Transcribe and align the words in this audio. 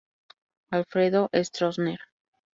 Alfredo 0.71 1.29
Stroessner. 1.43 1.99